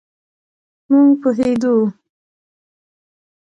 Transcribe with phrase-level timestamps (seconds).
[0.91, 1.75] مونږ پوهیږو